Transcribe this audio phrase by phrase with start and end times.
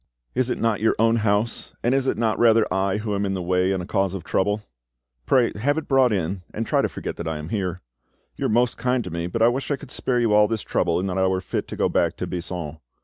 [0.33, 3.35] "Is it not your own house, and is it not rather I who am in
[3.35, 4.63] the way and a cause of trouble?
[5.27, 7.81] Pray have it brought in, and try to forget that I am here.
[8.35, 10.63] You are most kind to me, but I wish I could spare you all this
[10.63, 12.77] trouble and that I were fit to go back to Buisson.